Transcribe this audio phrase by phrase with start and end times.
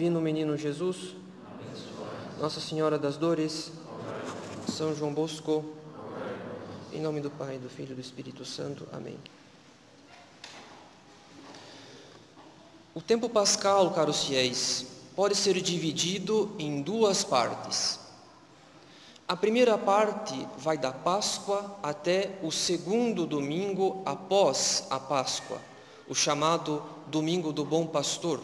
[0.00, 1.14] Divino Menino Jesus,
[2.40, 3.70] Nossa Senhora das Dores,
[4.66, 5.62] São João Bosco,
[6.90, 8.88] em nome do Pai, do Filho e do Espírito Santo.
[8.92, 9.18] Amém.
[13.00, 17.98] O tempo pascal, caros fiéis, pode ser dividido em duas partes.
[19.26, 25.58] A primeira parte vai da Páscoa até o segundo domingo após a Páscoa,
[26.06, 28.40] o chamado Domingo do Bom Pastor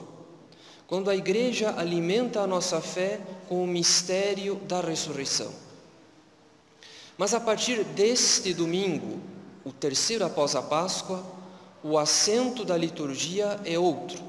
[0.87, 5.52] quando a igreja alimenta a nossa fé com o mistério da ressurreição.
[7.19, 9.21] Mas a partir deste domingo,
[9.65, 11.25] o terceiro após a Páscoa,
[11.83, 14.26] o assento da liturgia é outro,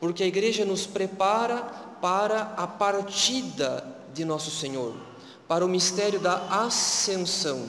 [0.00, 1.62] porque a igreja nos prepara
[2.00, 4.94] para a partida de nosso Senhor,
[5.46, 7.68] para o mistério da ascensão,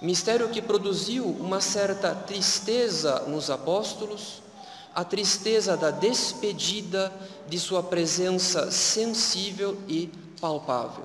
[0.00, 4.42] mistério que produziu uma certa tristeza nos apóstolos,
[4.94, 7.12] a tristeza da despedida
[7.48, 11.04] de sua presença sensível e palpável.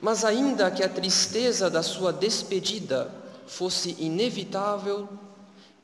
[0.00, 3.10] Mas, ainda que a tristeza da sua despedida
[3.46, 5.08] fosse inevitável,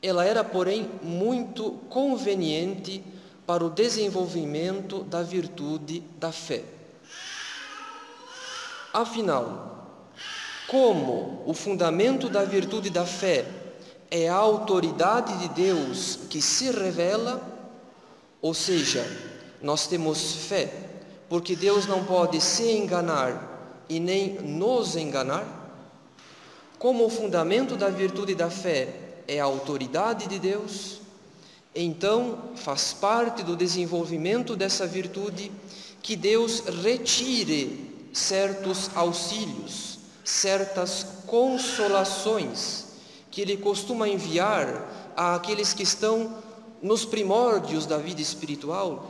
[0.03, 3.01] ela era, porém, muito conveniente
[3.47, 6.61] para o desenvolvimento da virtude da fé.
[8.93, 9.87] Afinal,
[10.67, 13.45] como o fundamento da virtude da fé
[14.11, 17.41] é a autoridade de Deus que se revela,
[18.41, 19.05] ou seja,
[19.61, 20.71] nós temos fé,
[21.29, 25.61] porque Deus não pode se enganar e nem nos enganar.
[26.77, 31.01] Como o fundamento da virtude da fé é a autoridade de Deus,
[31.75, 35.51] então faz parte do desenvolvimento dessa virtude
[36.01, 42.85] que Deus retire certos auxílios, certas consolações
[43.31, 46.35] que ele costuma enviar àqueles que estão
[46.81, 49.09] nos primórdios da vida espiritual,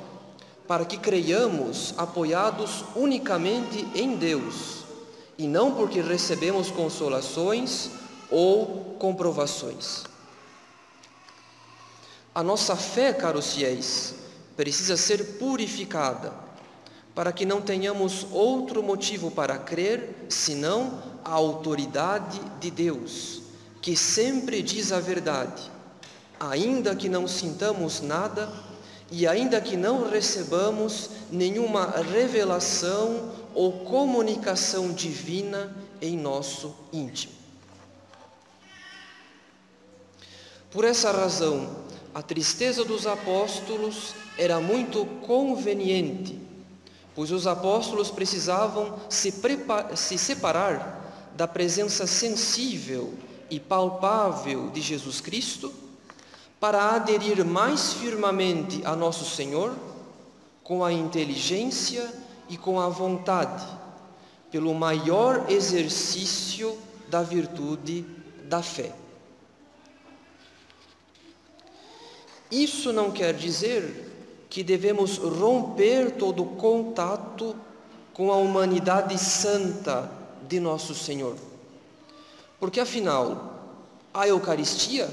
[0.65, 4.83] para que creiamos apoiados unicamente em Deus,
[5.37, 7.89] e não porque recebemos consolações
[8.31, 10.03] ou comprovações.
[12.33, 14.15] A nossa fé, caros fiéis,
[14.55, 16.33] precisa ser purificada,
[17.13, 23.43] para que não tenhamos outro motivo para crer senão a autoridade de Deus
[23.83, 25.69] que sempre diz a verdade,
[26.39, 28.49] ainda que não sintamos nada
[29.11, 37.33] e ainda que não recebamos nenhuma revelação ou comunicação divina em nosso íntimo.
[40.71, 41.82] Por essa razão,
[42.13, 46.39] a tristeza dos apóstolos era muito conveniente,
[47.15, 49.33] pois os apóstolos precisavam se,
[49.95, 53.13] se separar da presença sensível
[53.49, 55.73] e palpável de Jesus Cristo,
[56.59, 59.75] para aderir mais firmemente a nosso Senhor
[60.63, 62.09] com a inteligência
[62.47, 63.65] e com a vontade,
[64.49, 66.77] pelo maior exercício
[67.09, 68.05] da virtude
[68.45, 69.02] da fé.
[72.53, 77.55] Isso não quer dizer que devemos romper todo contato
[78.13, 80.09] com a humanidade santa
[80.47, 81.35] de nosso Senhor
[82.63, 83.59] porque afinal,
[84.13, 85.09] a Eucaristia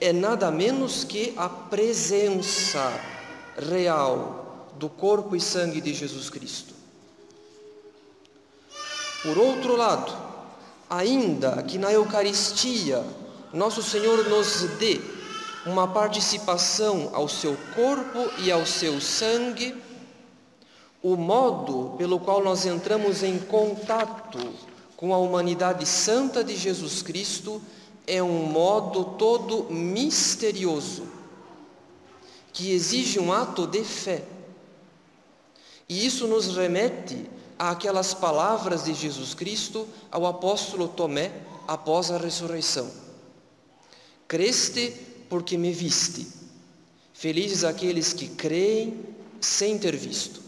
[0.00, 2.92] é nada menos que a presença
[3.58, 6.74] real do corpo e sangue de Jesus Cristo.
[9.20, 10.16] Por outro lado,
[10.88, 13.04] ainda que na Eucaristia
[13.52, 15.00] nosso Senhor nos dê
[15.66, 19.74] uma participação ao seu corpo e ao seu sangue,
[21.02, 24.38] o modo pelo qual nós entramos em contato
[24.96, 27.60] com a humanidade santa de Jesus Cristo
[28.06, 31.02] é um modo todo misterioso,
[32.52, 34.22] que exige um ato de fé.
[35.88, 37.28] E isso nos remete
[37.58, 41.32] àquelas palavras de Jesus Cristo ao apóstolo Tomé
[41.66, 42.88] após a ressurreição:
[44.26, 46.26] Creste porque me viste.
[47.12, 49.04] Felizes aqueles que creem
[49.40, 50.40] sem ter visto.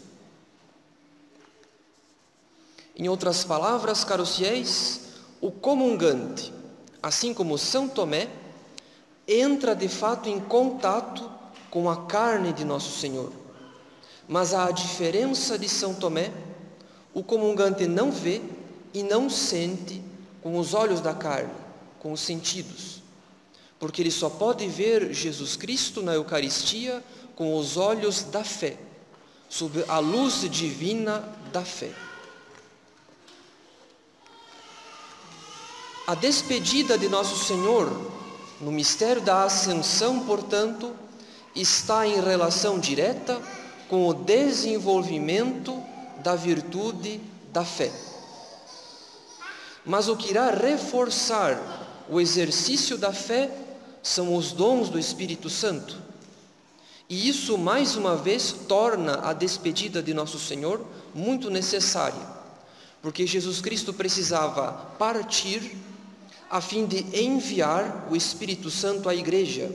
[2.95, 5.01] Em outras palavras, caros fiéis,
[5.39, 6.53] o comungante,
[7.01, 8.29] assim como São Tomé,
[9.27, 11.31] entra de fato em contato
[11.69, 13.31] com a carne de nosso Senhor.
[14.27, 16.31] Mas a diferença de São Tomé,
[17.13, 18.41] o comungante não vê
[18.93, 20.03] e não sente
[20.41, 21.53] com os olhos da carne,
[21.99, 23.01] com os sentidos.
[23.79, 27.03] Porque ele só pode ver Jesus Cristo na Eucaristia
[27.35, 28.77] com os olhos da fé,
[29.47, 31.23] sob a luz divina
[31.53, 31.91] da fé.
[36.05, 37.87] A despedida de Nosso Senhor
[38.59, 40.93] no mistério da Ascensão, portanto,
[41.55, 43.41] está em relação direta
[43.87, 45.81] com o desenvolvimento
[46.17, 47.21] da virtude
[47.53, 47.91] da fé.
[49.85, 51.57] Mas o que irá reforçar
[52.09, 53.49] o exercício da fé
[54.01, 55.97] são os dons do Espírito Santo.
[57.09, 62.21] E isso, mais uma vez, torna a despedida de Nosso Senhor muito necessária,
[63.01, 65.75] porque Jesus Cristo precisava partir
[66.49, 69.71] a fim de enviar o Espírito Santo à Igreja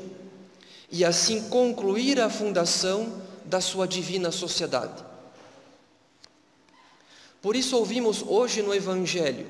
[0.91, 5.05] e assim concluir a fundação da sua divina sociedade.
[7.43, 9.47] Por isso ouvimos hoje no Evangelho: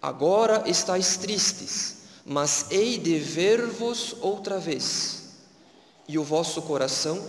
[0.00, 5.30] Agora estáis tristes, mas hei de ver-vos outra vez,
[6.08, 7.24] e o vosso coração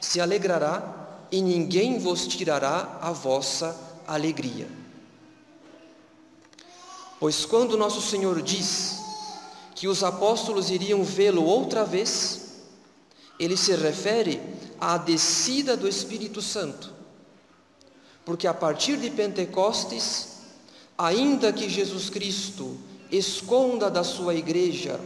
[0.00, 3.76] se alegrará, e ninguém vos tirará a vossa
[4.06, 4.68] alegria.
[7.18, 8.98] Pois quando nosso Senhor diz
[9.74, 12.44] que os apóstolos iriam vê-lo outra vez,
[13.38, 14.40] ele se refere
[14.80, 16.92] à descida do Espírito Santo.
[18.24, 20.28] Porque a partir de Pentecostes,
[20.96, 22.78] ainda que Jesus Cristo
[23.16, 25.00] esconda da sua igreja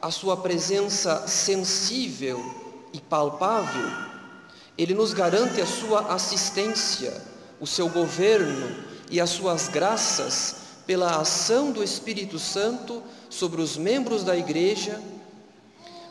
[0.00, 2.40] a sua presença sensível
[2.92, 3.90] e palpável,
[4.76, 7.20] ele nos garante a sua assistência,
[7.58, 8.76] o seu governo
[9.10, 10.56] e as suas graças
[10.86, 15.00] pela ação do Espírito Santo sobre os membros da igreja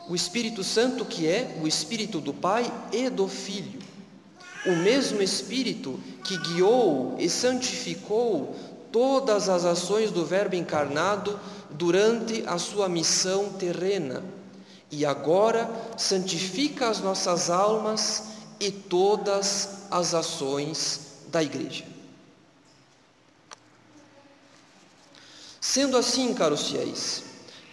[0.07, 3.79] o Espírito Santo que é o Espírito do Pai e do Filho.
[4.65, 8.55] O mesmo Espírito que guiou e santificou
[8.91, 11.39] todas as ações do Verbo encarnado
[11.69, 14.23] durante a sua missão terrena
[14.91, 18.23] e agora santifica as nossas almas
[18.59, 21.85] e todas as ações da Igreja.
[25.59, 27.23] Sendo assim, caros fiéis,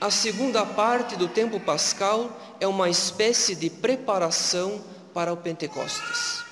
[0.00, 2.30] a segunda parte do tempo pascal
[2.60, 4.82] é uma espécie de preparação
[5.14, 6.43] para o Pentecostes,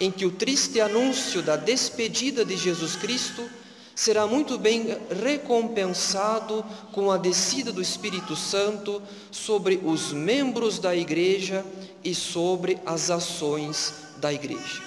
[0.00, 3.48] em que o triste anúncio da despedida de Jesus Cristo
[3.94, 11.64] será muito bem recompensado com a descida do Espírito Santo sobre os membros da igreja
[12.04, 14.82] e sobre as ações da igreja.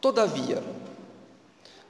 [0.00, 0.62] Todavia,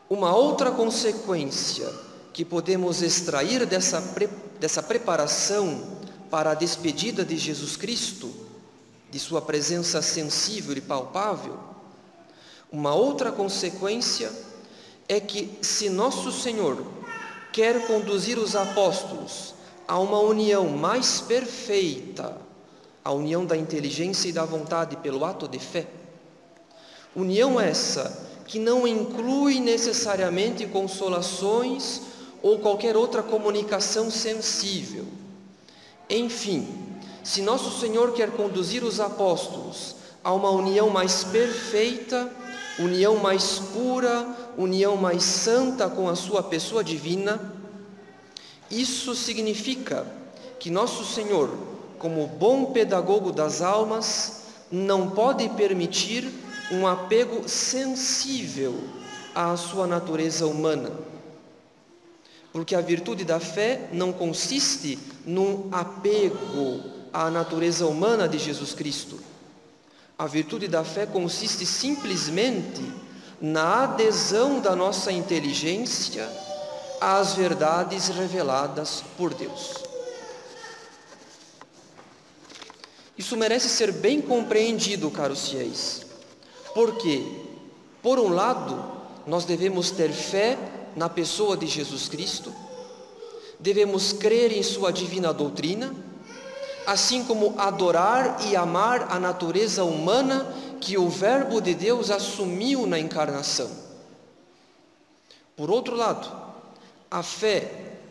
[0.08, 1.90] uma outra consequência
[2.32, 5.98] que podemos extrair dessa, pre, dessa preparação
[6.30, 8.30] para a despedida de Jesus Cristo,
[9.12, 11.58] de Sua presença sensível e palpável,
[12.72, 14.32] uma outra consequência
[15.06, 16.82] é que, se Nosso Senhor
[17.52, 19.52] quer conduzir os apóstolos
[19.86, 22.38] a uma união mais perfeita,
[23.04, 25.86] a união da inteligência e da vontade pelo ato de fé,
[27.14, 32.00] união essa que não inclui necessariamente consolações
[32.42, 35.04] ou qualquer outra comunicação sensível.
[36.08, 36.91] Enfim,
[37.22, 42.30] se nosso Senhor quer conduzir os apóstolos a uma união mais perfeita,
[42.78, 44.26] união mais pura,
[44.56, 47.52] união mais santa com a sua pessoa divina,
[48.70, 50.06] isso significa
[50.58, 51.50] que nosso Senhor,
[51.98, 56.28] como bom pedagogo das almas, não pode permitir
[56.70, 58.74] um apego sensível
[59.34, 60.90] à sua natureza humana.
[62.52, 69.18] Porque a virtude da fé não consiste num apego à natureza humana de Jesus Cristo.
[70.18, 72.82] A virtude da fé consiste simplesmente
[73.40, 76.28] na adesão da nossa inteligência
[77.00, 79.74] às verdades reveladas por Deus.
[83.18, 86.06] Isso merece ser bem compreendido, caros fiéis,
[86.74, 87.24] porque,
[88.00, 88.82] por um lado,
[89.26, 90.56] nós devemos ter fé
[90.96, 92.52] na pessoa de Jesus Cristo,
[93.58, 95.94] devemos crer em Sua divina doutrina,
[96.86, 100.46] assim como adorar e amar a natureza humana
[100.80, 103.70] que o Verbo de Deus assumiu na encarnação.
[105.56, 106.28] Por outro lado,
[107.10, 107.70] a fé,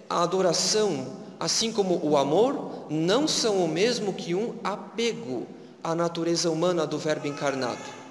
[0.09, 1.07] a adoração,
[1.39, 5.47] assim como o amor, não são o mesmo que um apego
[5.83, 8.01] à natureza humana do Verbo encarnado.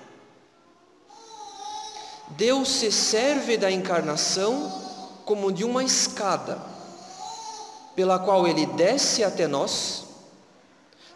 [2.31, 4.71] Deus se serve da encarnação
[5.25, 6.61] como de uma escada,
[7.95, 10.05] pela qual ele desce até nós,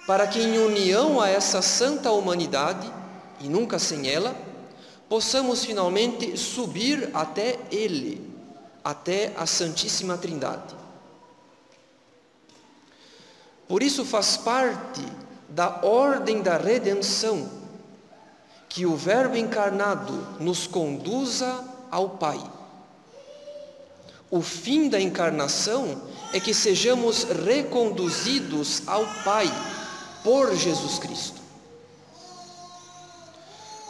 [0.07, 2.91] para que em união a essa santa humanidade,
[3.41, 4.37] e nunca sem ela,
[5.09, 8.21] possamos finalmente subir até Ele,
[8.83, 10.75] até a Santíssima Trindade.
[13.67, 15.03] Por isso faz parte
[15.49, 17.49] da ordem da redenção
[18.69, 22.43] que o Verbo encarnado nos conduza ao Pai.
[24.31, 29.49] O fim da encarnação é que sejamos reconduzidos ao Pai
[30.25, 31.41] por Jesus Cristo.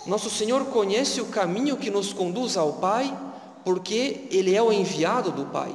[0.05, 3.17] Nosso Senhor conhece o caminho que nos conduz ao Pai,
[3.65, 5.75] porque Ele é o enviado do Pai.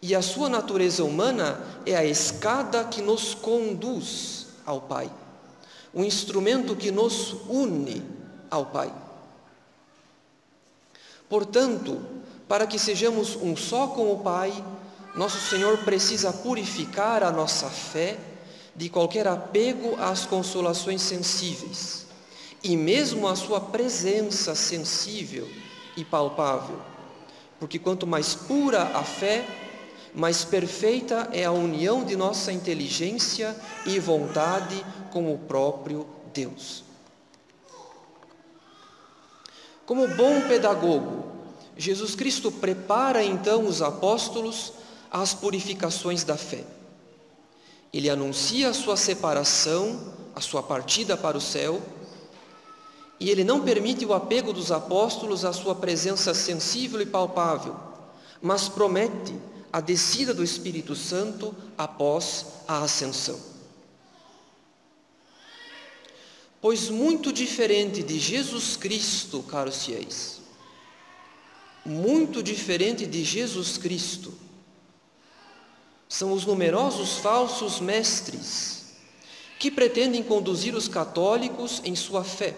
[0.00, 5.10] E a sua natureza humana é a escada que nos conduz ao Pai,
[5.92, 8.02] o instrumento que nos une
[8.50, 8.90] ao Pai.
[11.28, 12.00] Portanto,
[12.48, 14.52] para que sejamos um só com o Pai,
[15.14, 18.29] nosso Senhor precisa purificar a nossa fé
[18.74, 22.06] de qualquer apego às consolações sensíveis
[22.62, 25.48] e mesmo a sua presença sensível
[25.96, 26.80] e palpável.
[27.58, 29.44] Porque quanto mais pura a fé,
[30.14, 36.84] mais perfeita é a união de nossa inteligência e vontade com o próprio Deus.
[39.86, 41.24] Como bom pedagogo,
[41.76, 44.72] Jesus Cristo prepara então os apóstolos
[45.10, 46.64] às purificações da fé.
[47.92, 51.82] Ele anuncia a sua separação, a sua partida para o céu,
[53.18, 57.76] e ele não permite o apego dos apóstolos à sua presença sensível e palpável,
[58.40, 59.34] mas promete
[59.72, 63.38] a descida do Espírito Santo após a ascensão.
[66.60, 70.40] Pois muito diferente de Jesus Cristo, caros fiéis,
[71.84, 74.32] muito diferente de Jesus Cristo,
[76.10, 78.96] são os numerosos falsos mestres
[79.60, 82.56] que pretendem conduzir os católicos em sua fé.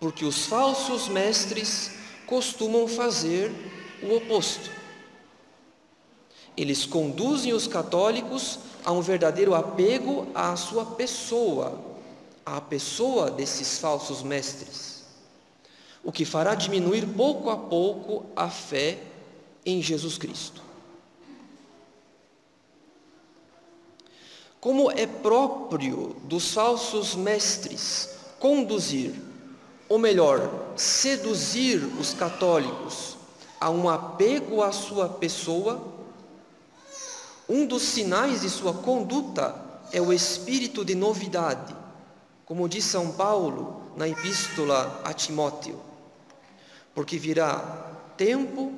[0.00, 1.92] Porque os falsos mestres
[2.26, 3.52] costumam fazer
[4.02, 4.68] o oposto.
[6.56, 11.80] Eles conduzem os católicos a um verdadeiro apego à sua pessoa,
[12.44, 15.04] à pessoa desses falsos mestres,
[16.02, 18.98] o que fará diminuir pouco a pouco a fé
[19.64, 20.65] em Jesus Cristo.
[24.66, 28.08] Como é próprio dos falsos mestres
[28.40, 29.14] conduzir,
[29.88, 33.16] ou melhor, seduzir os católicos
[33.60, 35.80] a um apego à sua pessoa,
[37.48, 39.54] um dos sinais de sua conduta
[39.92, 41.72] é o espírito de novidade,
[42.44, 45.78] como diz São Paulo na epístola a Timóteo.
[46.92, 48.72] Porque virá tempo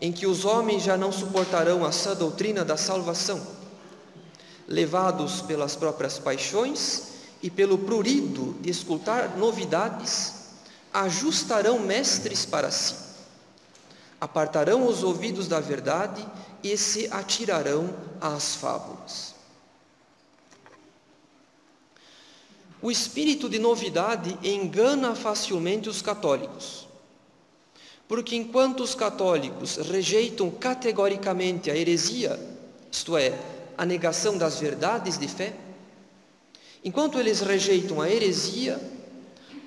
[0.00, 3.57] em que os homens já não suportarão a sã doutrina da salvação
[4.68, 7.08] levados pelas próprias paixões
[7.42, 10.34] e pelo prurido de escutar novidades,
[10.92, 12.94] ajustarão mestres para si,
[14.20, 16.26] apartarão os ouvidos da verdade
[16.62, 17.88] e se atirarão
[18.20, 19.34] às fábulas.
[22.82, 26.86] O espírito de novidade engana facilmente os católicos,
[28.06, 32.38] porque enquanto os católicos rejeitam categoricamente a heresia,
[32.90, 33.38] isto é,
[33.78, 35.54] a negação das verdades de fé,
[36.84, 38.80] enquanto eles rejeitam a heresia,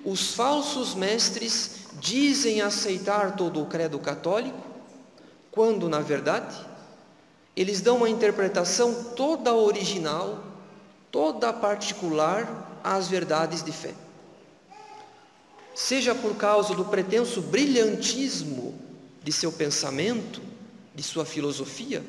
[0.04, 4.60] os falsos mestres dizem aceitar todo o credo católico,
[5.50, 6.58] quando, na verdade,
[7.56, 10.44] eles dão uma interpretação toda original,
[11.10, 13.94] toda particular às verdades de fé.
[15.74, 18.76] Seja por causa do pretenso brilhantismo
[19.24, 20.42] de seu pensamento,
[20.94, 22.04] de sua filosofia,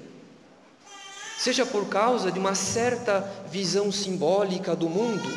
[1.42, 3.20] seja por causa de uma certa
[3.50, 5.28] visão simbólica do mundo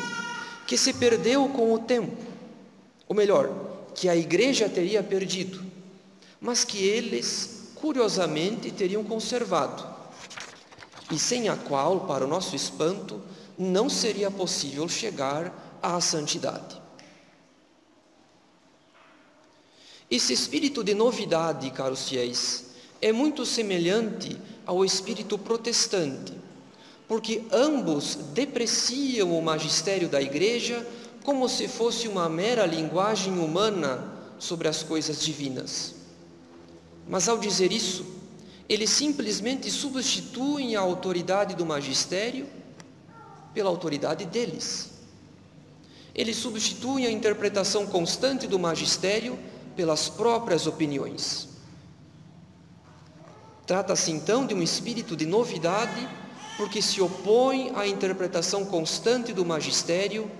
[0.64, 2.22] que se perdeu com o tempo,
[3.08, 3.52] ou melhor,
[3.92, 5.60] que a igreja teria perdido,
[6.40, 9.84] mas que eles, curiosamente, teriam conservado,
[11.10, 13.20] e sem a qual, para o nosso espanto,
[13.58, 16.80] não seria possível chegar à santidade.
[20.08, 22.66] Esse espírito de novidade, caros fiéis,
[23.02, 26.34] é muito semelhante ao espírito protestante,
[27.06, 30.84] porque ambos depreciam o magistério da igreja
[31.24, 35.94] como se fosse uma mera linguagem humana sobre as coisas divinas.
[37.08, 38.04] Mas ao dizer isso,
[38.68, 42.46] eles simplesmente substituem a autoridade do magistério
[43.54, 44.90] pela autoridade deles.
[46.14, 49.38] Eles substituem a interpretação constante do magistério
[49.76, 51.55] pelas próprias opiniões.
[53.66, 56.08] Trata-se então de um espírito de novidade,
[56.56, 60.30] porque se opõe à interpretação constante do magistério,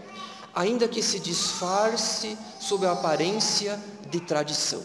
[0.55, 3.79] ainda que se disfarce sob a aparência
[4.09, 4.83] de tradição.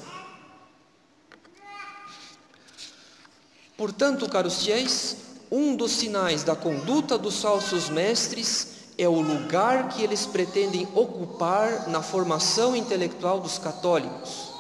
[3.78, 5.18] Portanto, caros fiéis,
[5.52, 8.68] um dos sinais da conduta dos falsos mestres
[8.98, 14.51] é o lugar que eles pretendem ocupar na formação intelectual dos católicos.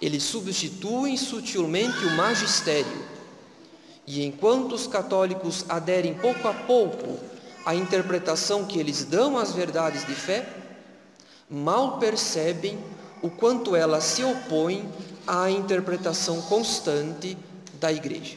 [0.00, 3.04] Eles substituem sutilmente o magistério.
[4.06, 7.18] E enquanto os católicos aderem pouco a pouco
[7.64, 10.48] à interpretação que eles dão às verdades de fé,
[11.50, 12.78] mal percebem
[13.22, 14.88] o quanto ela se opõe
[15.26, 17.36] à interpretação constante
[17.80, 18.36] da Igreja.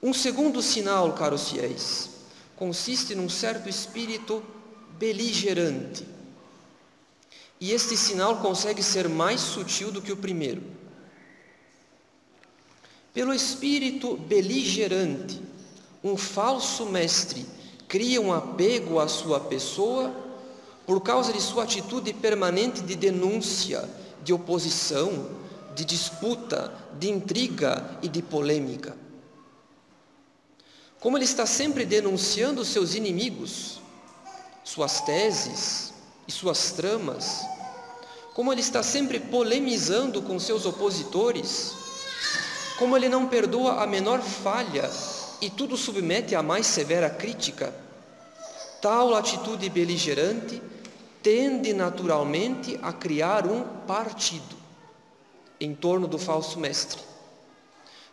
[0.00, 2.10] Um segundo sinal, caros fiéis,
[2.54, 4.42] consiste num certo espírito
[4.96, 6.17] beligerante.
[7.60, 10.62] E este sinal consegue ser mais sutil do que o primeiro.
[13.12, 15.42] Pelo espírito beligerante,
[16.04, 17.44] um falso mestre
[17.88, 20.14] cria um apego à sua pessoa
[20.86, 23.88] por causa de sua atitude permanente de denúncia,
[24.22, 25.30] de oposição,
[25.74, 28.96] de disputa, de intriga e de polêmica.
[31.00, 33.80] Como ele está sempre denunciando seus inimigos,
[34.64, 35.92] suas teses
[36.28, 37.40] e suas tramas,
[38.34, 41.72] como ele está sempre polemizando com seus opositores,
[42.78, 44.88] como ele não perdoa a menor falha
[45.40, 47.74] e tudo submete à mais severa crítica,
[48.82, 50.62] tal atitude beligerante
[51.22, 54.56] tende naturalmente a criar um partido
[55.58, 57.00] em torno do falso mestre.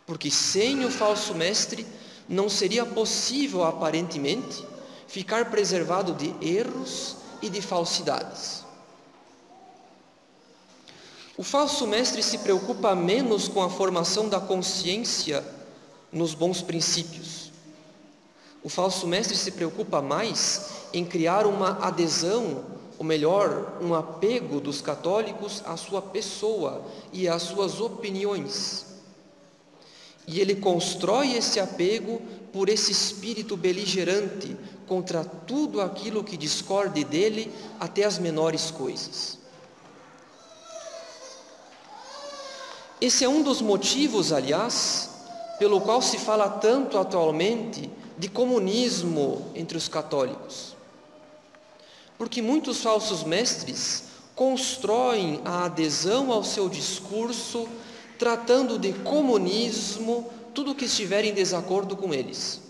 [0.06, 1.86] Porque sem o falso mestre
[2.28, 4.64] não seria possível, aparentemente,
[5.06, 8.64] ficar preservado de erros e de falsidades.
[11.36, 15.44] O falso mestre se preocupa menos com a formação da consciência
[16.10, 17.52] nos bons princípios.
[18.64, 22.64] O falso mestre se preocupa mais em criar uma adesão,
[22.98, 28.86] ou melhor, um apego dos católicos à sua pessoa e às suas opiniões.
[30.26, 32.20] E ele constrói esse apego
[32.56, 39.38] por esse espírito beligerante contra tudo aquilo que discorde dele, até as menores coisas.
[42.98, 45.10] Esse é um dos motivos, aliás,
[45.58, 50.74] pelo qual se fala tanto atualmente de comunismo entre os católicos.
[52.16, 57.68] Porque muitos falsos mestres constroem a adesão ao seu discurso
[58.18, 62.62] tratando de comunismo tudo que estiver em desacordo com eles.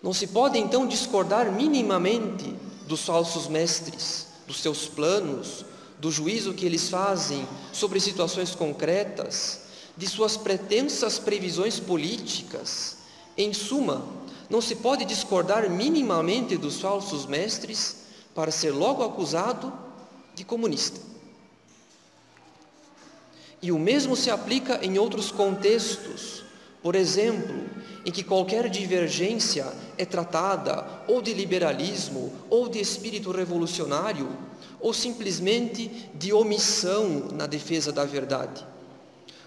[0.00, 2.54] Não se pode então discordar minimamente
[2.86, 5.64] dos falsos mestres, dos seus planos,
[5.98, 9.62] do juízo que eles fazem sobre situações concretas,
[9.96, 12.98] de suas pretensas previsões políticas.
[13.36, 14.06] Em suma,
[14.48, 17.96] não se pode discordar minimamente dos falsos mestres
[18.36, 19.72] para ser logo acusado
[20.32, 21.13] de comunista.
[23.64, 26.44] E o mesmo se aplica em outros contextos,
[26.82, 27.64] por exemplo,
[28.04, 34.28] em que qualquer divergência é tratada ou de liberalismo, ou de espírito revolucionário,
[34.78, 38.66] ou simplesmente de omissão na defesa da verdade.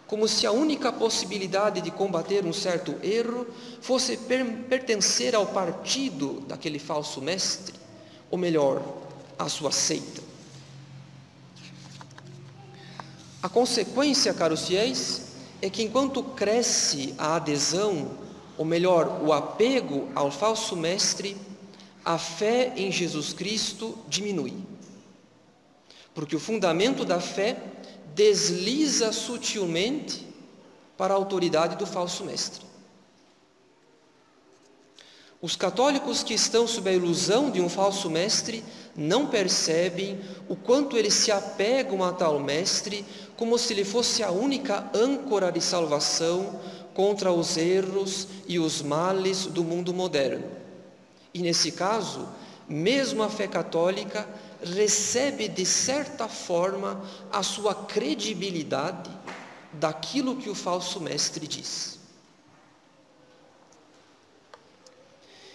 [0.07, 3.45] Como se a única possibilidade de combater um certo erro
[3.81, 4.17] fosse
[4.67, 7.75] pertencer ao partido daquele falso mestre,
[8.31, 8.81] ou melhor,
[9.37, 10.26] à sua seita.
[13.41, 15.21] A consequência, caros fiéis,
[15.61, 18.17] é que enquanto cresce a adesão,
[18.57, 21.37] ou melhor, o apego ao falso mestre,
[22.03, 24.55] a fé em Jesus Cristo diminui.
[26.13, 27.57] Porque o fundamento da fé
[28.15, 30.25] desliza sutilmente
[30.97, 32.65] para a autoridade do falso mestre.
[35.39, 38.63] Os católicos que estão sob a ilusão de um falso mestre
[38.95, 40.19] não percebem
[40.49, 43.05] o quanto eles se apegam a tal mestre
[43.37, 46.59] como se ele fosse a única âncora de salvação
[46.93, 50.49] contra os erros e os males do mundo moderno.
[51.31, 52.27] E nesse caso,
[52.67, 54.27] mesmo a fé católica
[54.63, 56.99] recebe de certa forma
[57.31, 59.11] a sua credibilidade
[59.73, 61.99] daquilo que o falso mestre diz.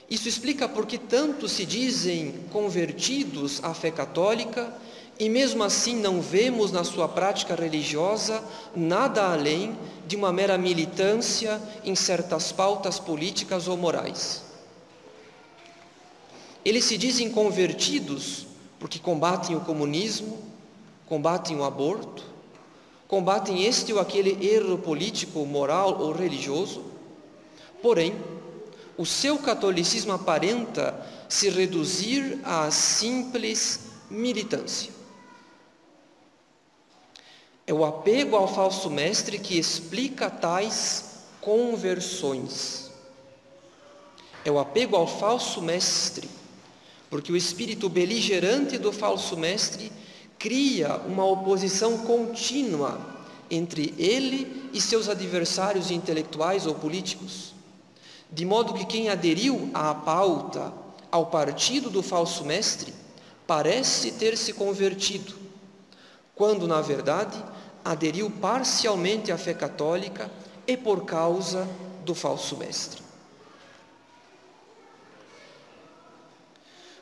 [0.09, 4.73] Isso explica porque tanto se dizem convertidos à fé católica
[5.23, 8.43] e mesmo assim não vemos na sua prática religiosa
[8.75, 14.43] nada além de uma mera militância em certas pautas políticas ou morais.
[16.65, 18.49] Eles se dizem convertidos
[18.81, 20.43] porque combatem o comunismo,
[21.07, 22.25] combatem o aborto,
[23.07, 26.83] combatem este ou aquele erro político, moral ou religioso,
[27.81, 28.17] porém,
[28.99, 35.02] o seu catolicismo aparenta se reduzir à simples militância.
[37.66, 42.90] É o apego ao falso mestre que explica tais conversões.
[44.44, 46.29] É o apego ao falso mestre,
[47.09, 49.92] porque o espírito beligerante do falso mestre
[50.38, 53.01] cria uma oposição contínua
[53.48, 57.55] entre ele e seus adversários intelectuais ou políticos,
[58.31, 60.72] de modo que quem aderiu à pauta,
[61.11, 62.92] ao partido do falso mestre,
[63.46, 65.35] parece ter se convertido,
[66.35, 67.52] quando na verdade
[67.85, 70.31] aderiu parcialmente à fé católica
[70.66, 71.68] e por causa
[72.05, 73.03] do falso mestre.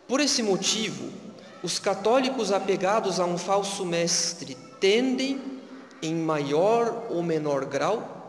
[0.09, 1.11] Por esse motivo,
[1.63, 5.41] os católicos apegados a um falso mestre tendem,
[6.03, 8.21] em maior ou menor grau,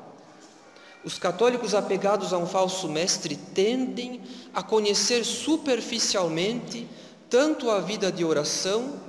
[1.04, 4.22] os católicos apegados a um falso mestre tendem
[4.54, 6.88] a conhecer superficialmente
[7.30, 9.00] tanto a vida de oração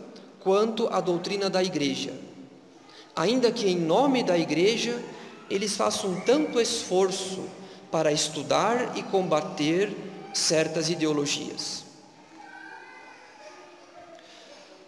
[0.41, 2.15] quanto a doutrina da igreja,
[3.15, 5.03] ainda que em nome da igreja
[5.51, 7.45] eles façam tanto esforço
[7.91, 9.95] para estudar e combater
[10.33, 11.85] certas ideologias.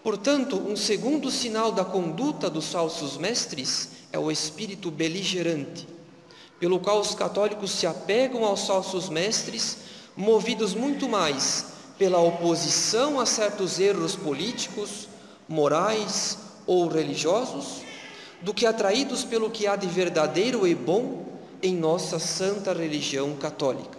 [0.02, 5.88] Portanto, um segundo sinal da conduta dos falsos mestres é o espírito beligerante,
[6.60, 9.78] pelo qual os católicos se apegam aos falsos mestres,
[10.16, 11.66] movidos muito mais
[11.98, 15.08] pela oposição a certos erros políticos,
[15.48, 17.82] morais ou religiosos,
[18.44, 21.24] do que atraídos pelo que há de verdadeiro e bom
[21.62, 23.98] em nossa santa religião católica.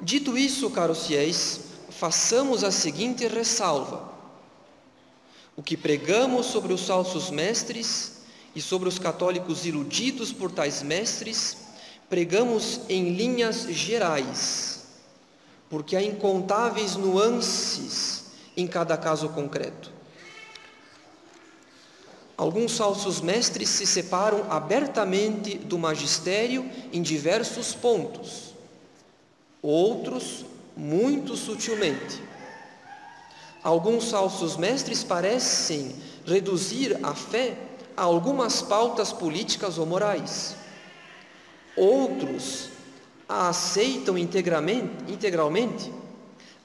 [0.00, 4.10] Dito isso, caros fiéis, façamos a seguinte ressalva:
[5.54, 8.22] o que pregamos sobre os falsos mestres
[8.56, 11.58] e sobre os católicos iludidos por tais mestres,
[12.08, 14.86] pregamos em linhas gerais,
[15.68, 18.24] porque há incontáveis nuances
[18.56, 19.93] em cada caso concreto.
[22.36, 28.54] Alguns falsos mestres se separam abertamente do magistério em diversos pontos,
[29.62, 30.44] outros
[30.76, 32.20] muito sutilmente.
[33.62, 35.94] Alguns falsos mestres parecem
[36.26, 37.56] reduzir a fé
[37.96, 40.56] a algumas pautas políticas ou morais.
[41.76, 42.70] Outros
[43.28, 45.92] a aceitam integralmente,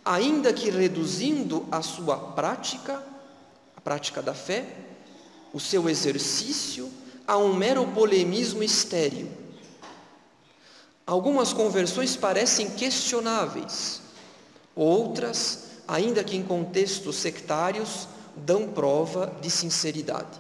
[0.04, 3.02] ainda que reduzindo a sua prática,
[3.78, 4.66] a prática da fé,
[5.54, 6.92] o seu exercício
[7.28, 9.30] a um mero polemismo estéril.
[11.06, 14.02] Algumas conversões parecem questionáveis,
[14.76, 20.40] outras, ainda que em contextos sectários, dão prova de sinceridade.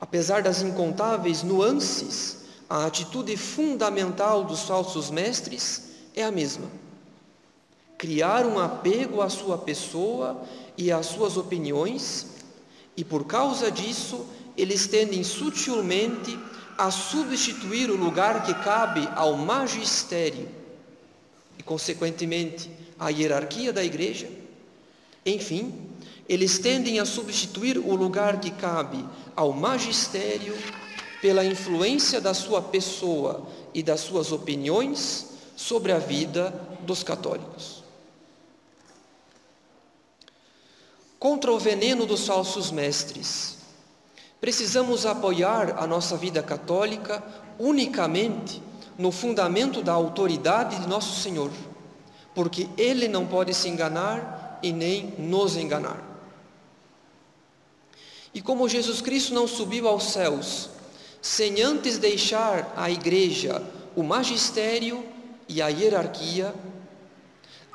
[0.00, 6.70] Apesar das incontáveis nuances, a atitude fundamental dos falsos mestres é a mesma:
[7.96, 10.42] criar um apego à sua pessoa
[10.76, 12.37] e às suas opiniões,
[12.98, 16.36] e por causa disso, eles tendem sutilmente
[16.76, 20.48] a substituir o lugar que cabe ao magistério
[21.56, 24.28] e, consequentemente, à hierarquia da igreja.
[25.24, 25.72] Enfim,
[26.28, 29.04] eles tendem a substituir o lugar que cabe
[29.36, 30.58] ao magistério
[31.22, 37.77] pela influência da sua pessoa e das suas opiniões sobre a vida dos católicos.
[41.18, 43.56] Contra o veneno dos falsos mestres,
[44.40, 47.22] precisamos apoiar a nossa vida católica
[47.58, 48.62] unicamente
[48.96, 51.50] no fundamento da autoridade de nosso Senhor,
[52.34, 56.00] porque Ele não pode se enganar e nem nos enganar.
[58.32, 60.70] E como Jesus Cristo não subiu aos céus,
[61.20, 63.60] sem antes deixar à igreja
[63.96, 65.04] o magistério
[65.48, 66.54] e a hierarquia,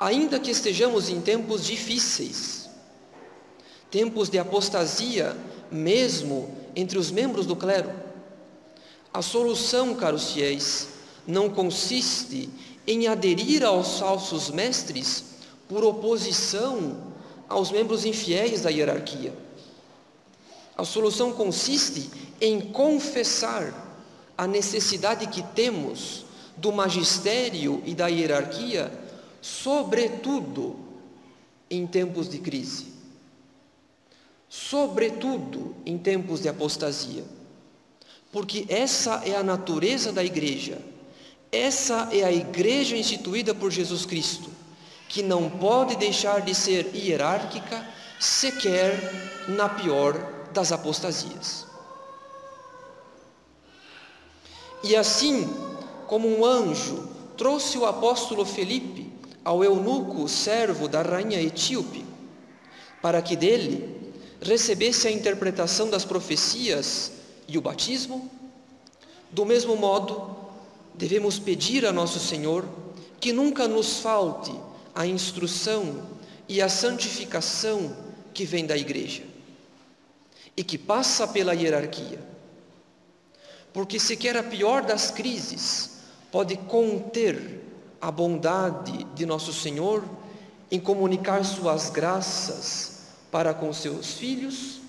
[0.00, 2.63] ainda que estejamos em tempos difíceis,
[3.94, 5.36] tempos de apostasia,
[5.70, 7.92] mesmo entre os membros do clero,
[9.12, 10.88] a solução, caros fiéis,
[11.24, 12.50] não consiste
[12.88, 15.24] em aderir aos falsos mestres
[15.68, 17.14] por oposição
[17.48, 19.32] aos membros infiéis da hierarquia.
[20.76, 24.02] A solução consiste em confessar
[24.36, 26.26] a necessidade que temos
[26.56, 28.90] do magistério e da hierarquia,
[29.40, 30.74] sobretudo
[31.70, 32.93] em tempos de crise,
[34.54, 37.24] sobretudo em tempos de apostasia,
[38.30, 40.78] porque essa é a natureza da igreja,
[41.50, 44.48] essa é a igreja instituída por Jesus Cristo,
[45.08, 47.84] que não pode deixar de ser hierárquica
[48.20, 48.96] sequer
[49.48, 50.14] na pior
[50.52, 51.66] das apostasias.
[54.84, 55.52] E assim
[56.06, 59.12] como um anjo trouxe o apóstolo Felipe
[59.44, 62.04] ao eunuco servo da rainha etíope,
[63.02, 64.03] para que dele
[64.48, 67.12] recebesse a interpretação das profecias
[67.48, 68.30] e o batismo?
[69.30, 70.36] Do mesmo modo,
[70.94, 72.64] devemos pedir a Nosso Senhor
[73.20, 74.54] que nunca nos falte
[74.94, 76.06] a instrução
[76.48, 77.96] e a santificação
[78.32, 79.24] que vem da Igreja
[80.56, 82.20] e que passa pela hierarquia.
[83.72, 85.98] Porque sequer a pior das crises
[86.30, 87.60] pode conter
[88.00, 90.04] a bondade de Nosso Senhor
[90.70, 92.93] em comunicar Suas graças
[93.34, 94.80] para com seus filhos,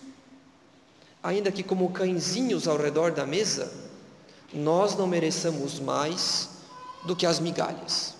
[1.24, 3.74] ainda que como cãezinhos ao redor da mesa,
[4.54, 6.52] nós não mereçamos mais
[7.08, 8.14] do que as migalhas.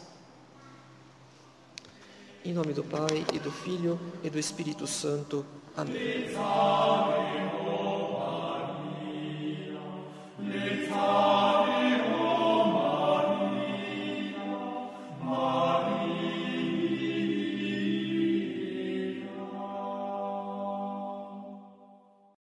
[2.44, 5.46] Em nome do Pai, e do Filho, e do Espírito Santo.
[5.78, 6.34] Amém.